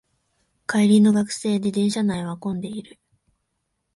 [0.67, 2.97] 帰りの学生で電車内は混んでいる